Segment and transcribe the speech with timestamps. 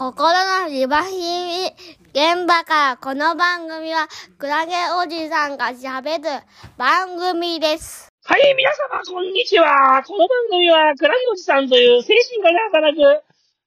[0.00, 0.32] 心
[0.62, 1.66] のリバヒミ
[2.14, 6.24] 現場からこの番組はクラゲおじさんが喋る
[6.78, 8.08] 番組です。
[8.24, 10.02] はい、皆様、こんにちは。
[10.06, 13.22] この番組は、クラゲおじさんという精神科で働く、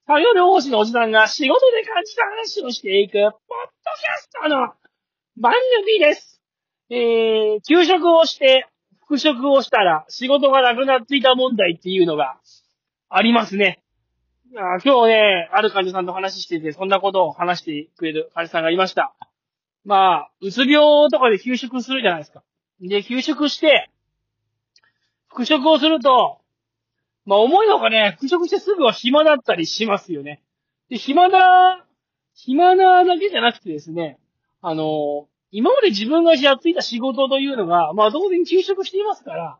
[0.08, 4.72] 作業療法士のおじさんが仕事で感じた話をしていく、ポッドキャストの
[5.36, 5.54] 番
[5.86, 6.40] 組です。
[6.90, 8.66] えー、休職をして、
[9.02, 12.40] 復職をしたら、仕事がなくなっていた問題っていうのが
[13.08, 13.83] ありますね。
[14.56, 19.12] あー今日ね、ある患者さんと話してて、そんなことを話してくれる患者さんがいました。
[19.84, 22.44] まあ、うつ病とかで休職するじゃないですか。
[22.80, 23.90] で、休職して、
[25.26, 26.40] 復職をすると、
[27.26, 30.40] まあ思いのかね、復職してすぐは暇だったりしますよね。
[30.88, 31.84] で、暇な、
[32.34, 34.20] 暇なだけじゃなくてですね、
[34.62, 39.58] あの、今まで自分がやっていた仕事というのが、まあ当然休職していますから、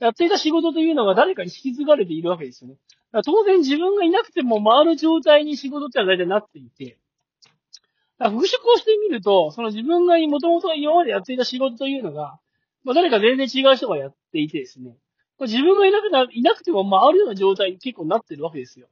[0.00, 2.76] やっていた仕事というのが誰かに引き継がれているわけですよね。
[3.24, 6.96] 当然自分がいなくても回る状態に仕事ってのは大体なっていて、
[8.18, 12.38] だから復職をしてみると、その自分がもともと今までやっていた仕事というのが、
[12.84, 14.96] まあ誰か全然違う人がやっていてですね、
[15.38, 18.86] まあ自分がいなくな、いなくても回るような状態に結構なってるわけですよ。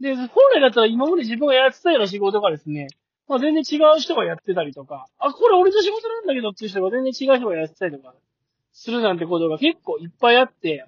[0.00, 2.88] で、本来だったら今まで自分がやってたような仕事がですね、
[3.28, 8.14] まあ全然違う人がやってたりとか、あ、これ俺の仕事なんだけどっていう人が全然違う人がやってたりとか、
[8.72, 10.86] するなんてことが結構いっぱいあって、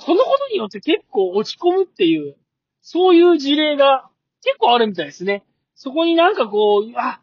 [0.00, 2.36] そのことによって結構落ち込むっていう、
[2.80, 4.08] そういう事例が
[4.44, 5.44] 結構あるみたいですね。
[5.74, 7.20] そこになんかこう、あ、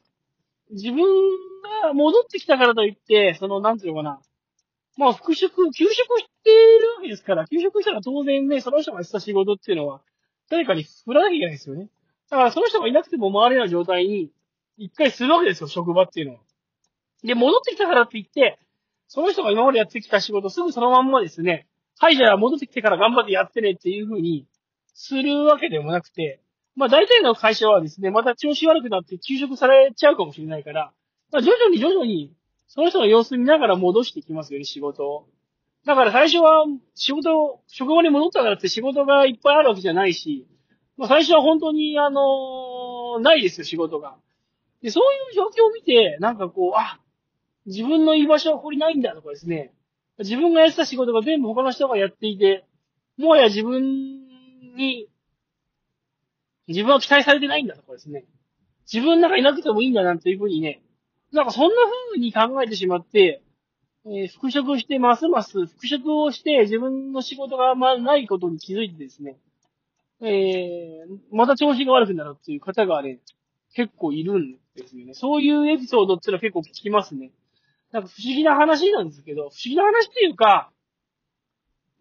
[0.72, 1.06] 自分
[1.84, 4.20] が戻ってきたからといって、その、なんていうのかな。
[4.98, 10.02] まあ、復職、休職してるわけですから、休職したら当然ね、その人がした仕事っていうのは、
[10.50, 11.90] 誰かに振らなきゃいけないですよね。
[12.30, 14.32] だから、その人がいなくても回れるような状態に、
[14.78, 16.40] 一回するわけですよ、職場っていうのは。
[17.24, 18.60] で、戻ってきたからって言って、
[19.08, 21.68] その人が今までやってきた仕事、すぐそのまんまですね、
[21.98, 24.46] はい、じゃあ戻ってきてから頑張ってやってねっていう風に、
[24.94, 26.42] するわけでもなくて、
[26.76, 30.92] まあ大体の会社はですね、また調子悪くなって休職されちゃうかもしれないから、
[31.32, 32.34] まあ徐々に徐々に、
[32.68, 35.28] その人の様子見ながら戻してきますよね、仕事を。
[35.86, 40.48] だから最初は仕事、職場に戻ったからって仕事がいっぱいあるわけじゃないし、
[40.98, 44.18] まあ最初は本当に、あのないですよ、仕事が。
[44.82, 47.00] で、そういう状況を見て、なんかこう、あ、
[47.66, 49.74] 自分の居場所はここにないんだとかですね、
[50.20, 52.66] 自分がやってた仕事が全部他の人がやっていて、
[53.18, 53.84] もはや自分
[54.76, 55.10] に、
[56.68, 58.26] 自分は期待されてないんだとかですね。
[58.92, 60.82] 自分なんかいなくてもいいんだなんていうふうにね、
[61.32, 61.76] なんかそんな
[62.12, 63.42] 風に考えてしまって、
[64.06, 69.38] えー復職してますます、復職をして自分の仕事があんまないことに気づいてですね、
[70.22, 73.20] えー、また調子が悪くなるっていう方がね、
[73.74, 75.14] 結構いるんですよね。
[75.14, 77.32] そういうエピソードってのは結構聞きますね。
[77.96, 80.70] なんか不思議な話なんですけど、不思議な話っていうか、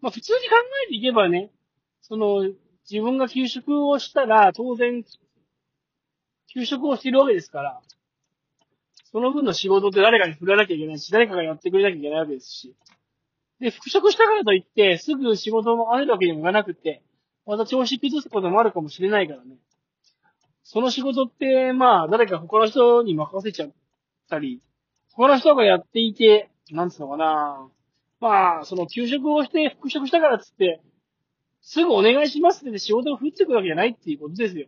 [0.01, 0.55] まあ普通に考
[0.87, 1.51] えていけばね、
[2.01, 2.51] その、
[2.91, 5.05] 自分が休職をしたら、当然、
[6.53, 7.81] 休職をしているわけですから、
[9.09, 12.75] その分の仕事って誰かに振らなきゃいけないし、誰かがやってくれなきゃいけないわけですし。
[13.61, 17.03] で、復職したからといって、すぐ仕事をあるわけにもいかなくて、
[17.45, 19.55] また調子崩すこともあるかもしれないからね。
[20.63, 23.71] その仕事って、まあ、誰か他の人に任せちゃっ
[24.29, 24.61] たり、
[25.15, 27.69] 他の人がやっていて、なんつうのかな
[28.19, 30.81] まあ、その休職をして復職したからっつって、
[31.61, 34.67] すぐお願いしますって仕事が降ってくるわけじゃないっていうことですよ。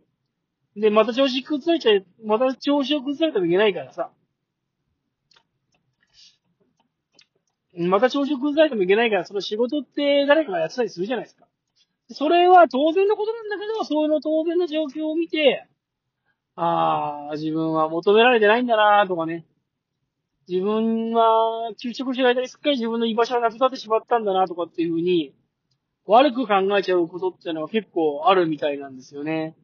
[0.74, 4.10] で、また調子崩されちゃい、また調子を崩されてもいけないからさ。
[7.76, 11.46] また調子を崩されてもいけないから、その仕事って誰かがやってたりするじゃないですか。
[12.10, 15.68] それは当然のことなんだけど、そういうの当然の状況を見て、
[16.56, 19.44] ああ、自分は求められてないんだなとかね。
[20.48, 25.34] 自分は休職してる間にすっかり自分の居場所がなくなってしまったんだなとかっていうふうに、
[26.06, 29.54] 悪く考えちゃうことっていうのは結構あるみたいなんですよね。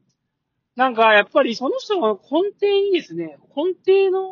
[0.75, 4.29] なんか、やっぱりその人の根底にですね、根底の、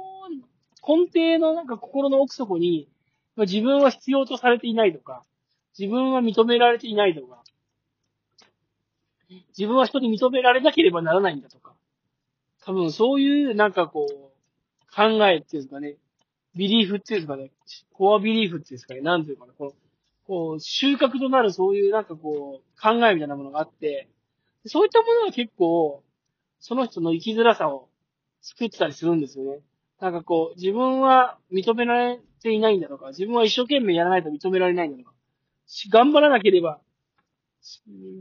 [0.88, 2.88] 根底のなんか心の奥底に、
[3.36, 5.24] 自分は必要とされていないとか、
[5.78, 7.44] 自分は認められていないとか、
[9.58, 11.74] 自分は人に認められなければならないんだとか、
[12.64, 15.96] 多分そういうなんかこう、考えっていうんですかね、
[16.56, 17.52] ビリーフっていうんですかね、
[17.94, 24.10] コアビリーフっていうんですかね、なんていうかな、こう、こう、収穫となるそういうなんかこう、考えみたいなものがあって、
[24.66, 26.04] そういったものが結構、
[26.60, 27.90] その人の生きづらさを
[28.42, 29.60] 作ってたりするんですよね。
[30.00, 35.14] なんかこう、自分は認められていないんだとか、自分は一生懸命やらないと認められないんだとか、
[35.90, 36.80] 頑張らなければ、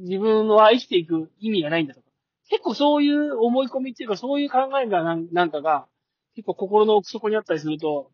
[0.04, 2.06] 自分は生きていく意味がないんだとか。
[2.48, 5.86] 結構そういう思い込みっていうか、そういう考えがなんなんかが、
[6.34, 8.10] 結構心の奥底にあったりすると、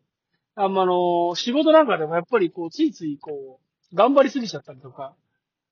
[0.61, 3.61] あんまあの、仕事なんかでもやっぱりこう、ついついこ
[3.93, 5.15] う、頑張りすぎちゃったりとか、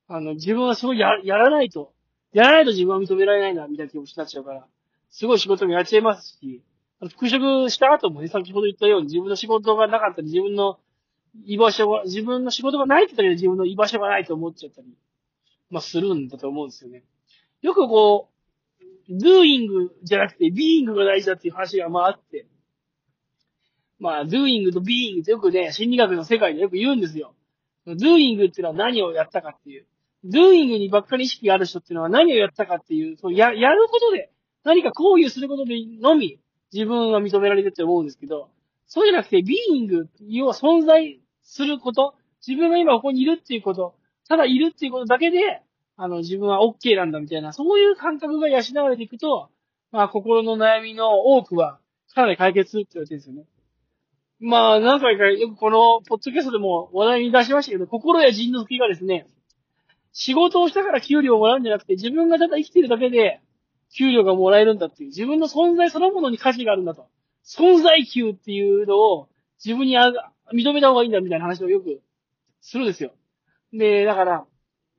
[0.08, 1.92] あの、自分はすごいや、やらないと、
[2.32, 4.66] やらないと自分は認められないな、みたいな気持ちになっちゃうから、
[5.10, 6.62] すごい仕事もやっちゃいますし、
[7.10, 10.78] 復職した後もね、先ほど言ったように自分の仕事がなかったり、自分の
[11.44, 14.88] 居場所が、自分の仕事がないってだけで自分の居場所がないと思っちゃったり、
[15.68, 17.04] まあ、するんだと思うんですよね。
[17.60, 22.46] よくこう、doing じゃなくて being が大事だっていう話がまああって、
[23.98, 27.34] まあ、doing と being ってよくね、心理学の世界でよく言うんですよ。
[27.86, 29.86] doing っていうのは何をやったかっていう。
[30.24, 34.30] doing にばっかり意識がある人っていうのは何をやったかっていう、そうや、やることで、
[34.64, 36.38] 何か行為することでのみ、
[36.72, 38.50] 自分は認められるって思うんですけど、
[38.86, 42.14] そうじゃなくて、being、要は存在すること、
[42.46, 43.94] 自分が今ここにいるっていうこと、
[44.28, 45.62] ただいるっていうことだけで、
[45.96, 49.50] あの、自分は OK なんだみたいな、そういう感覚が養われていくと、
[49.90, 51.80] まあ、心の悩みの多くは、
[52.14, 53.44] かなり解決するって言われてるんですよね。
[54.40, 59.26] まあ、何回かよくこの、ポッドキャストでも話題に出しましたけど、心や人の好きがですね、
[60.12, 63.40] 仕事をしたから給料をもらうんじゃなくて、自分がただ生きてるだけで、
[63.96, 67.08] 給料がもらえるんだっていう、自分の存在そのものに価値があるんだと。
[67.44, 69.28] 存在給っていうのを
[69.64, 70.12] 自分にあ
[70.52, 72.00] 認めた方がいいんだみたいな話をよく
[72.60, 73.12] するんですよ。
[73.72, 74.46] で、だから、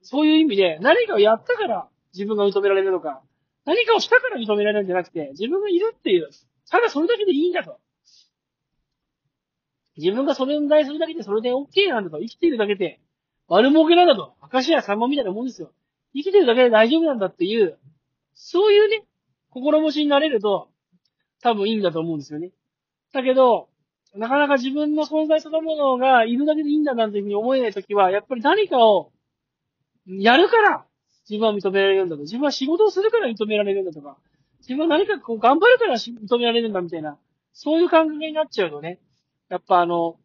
[0.02, 3.22] そういう意味で、何かをやったから自分が認められるのか、
[3.64, 6.28] 何かをしたから認められるんじゃなくて、自分がいるっていう、
[6.70, 7.78] ただそれだけでいいんだと。
[10.00, 12.18] 自分がそれに対するだけでそれで OK なんだと。
[12.18, 13.00] 生きているだけで
[13.48, 14.34] 悪儲けなんだと。
[14.52, 15.72] 明石家さんまみたいなもんですよ。
[16.14, 17.78] 生きてるだけで大丈夫なんだっていう、
[18.34, 19.04] そういうね、
[19.50, 20.68] 心持ちになれると、
[21.42, 22.50] 多分いいんだと思うんですよね。
[23.12, 23.68] だけど、
[24.14, 29.12] なかなか自分の存在そのものがいるだけでいいんだなんていうふうに思えないときは、やっぱり何かを
[30.06, 30.84] やるから
[31.28, 32.22] 自分は認められるんだと。
[32.22, 34.16] 自分は仕事をするから認められるんだとか、
[34.60, 37.18] 自分は何かこう頑張るから認められるんだみたいな、
[37.52, 38.98] そういう感覚になっちゃうとね、
[39.50, 40.16] やっぱあの、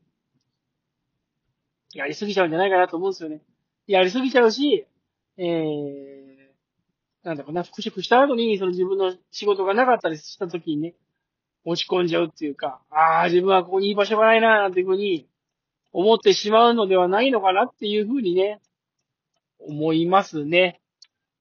[1.93, 3.41] やりすぎちゃうんじゃないかなと思うんですよね。
[3.87, 4.85] やりすぎちゃうし、
[5.37, 10.95] えー、なんだかな、復職した後に、その自分の仕事がなかったりした時にね、
[11.65, 15.27] 落ち込んじゃうっていうか、ああ、自分はここにいい場所がないな、なんていうふうに
[15.91, 18.61] 思ってしまうのではないのかなっていうふうにね、
[19.59, 20.81] 思いますね。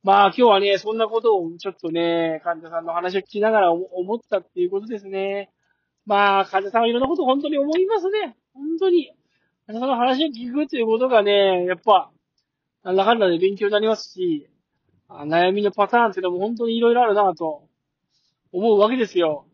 [0.03, 5.51] まあ今日はね、そんなことをちょっとね、患者さんの話を聞きながら思ったっていうことですね。
[6.07, 8.37] まあ、患者さんはいろんなこと本当に思いますね。
[8.53, 9.11] 本当に。
[9.67, 12.11] 患者さんの話を聞くっていうことがね、やっぱ、
[12.83, 14.49] なんだかんだで勉強になりますし、
[15.09, 17.69] 悩みのパターンっていうのも本当にいろいろあるなと
[18.53, 19.47] 思うわけですよ。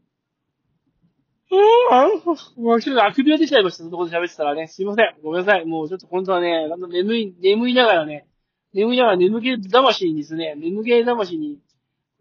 [1.53, 3.85] うーん、もうちょっとあくびが出ちゃいました。
[3.85, 4.69] そのこと喋ってたらね。
[4.69, 5.17] すいません。
[5.23, 5.67] ごめんなさい。
[5.67, 8.27] もうちょっと本当はね、眠い、眠いながらね、
[8.73, 11.59] 眠いながら眠気魂にですね、眠気魂に、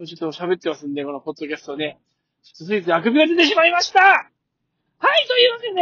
[0.06, 1.98] ちょっと喋ってますんで、このポッドキャストで、
[2.44, 5.81] ついついあくびが出てしまいましたはい、というわけで、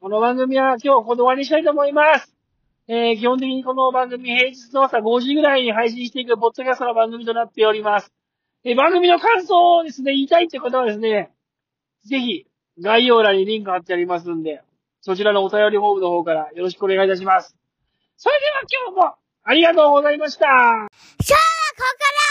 [0.00, 2.34] この番組は今日ここで終わりにしたいと思います。
[2.88, 8.12] えー、基本的にこの番組平日の朝5時ぐらいに配信していくポッドキャストの番組となっております。
[8.64, 11.30] えー、番組の感想をですね、言いたいってことはですね、
[12.04, 12.46] ぜひ、
[12.80, 14.62] 概要欄にリンク貼ってありますんで、
[15.00, 17.56] そちらのお便りフォームの方からよろしくお願いいたします。
[18.16, 19.14] それでは今日も
[19.44, 20.46] ありがとうございました。
[20.46, 22.25] 今日はここから